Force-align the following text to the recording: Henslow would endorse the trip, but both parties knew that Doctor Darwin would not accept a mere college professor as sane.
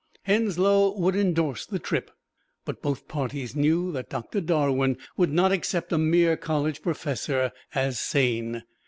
Henslow 0.23 0.97
would 0.97 1.15
endorse 1.15 1.63
the 1.67 1.77
trip, 1.77 2.09
but 2.65 2.81
both 2.81 3.07
parties 3.07 3.55
knew 3.55 3.91
that 3.91 4.09
Doctor 4.09 4.41
Darwin 4.41 4.97
would 5.15 5.31
not 5.31 5.51
accept 5.51 5.91
a 5.93 5.97
mere 5.99 6.35
college 6.35 6.81
professor 6.81 7.51
as 7.75 7.99
sane. 7.99 8.63